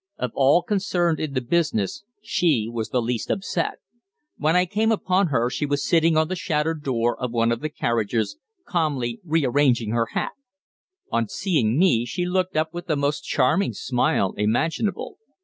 [0.17, 3.75] Of all concerned in the business, she was the least upset.
[4.37, 7.59] When I came upon her she was sitting on the shattered door of one of
[7.59, 10.31] the carriages, calmly rearranging her hat.
[11.11, 15.19] On seeing me she looked up with the most charming smile imaginable.